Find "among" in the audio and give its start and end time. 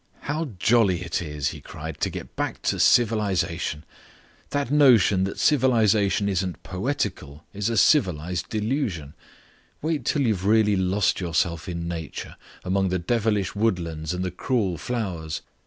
12.63-12.89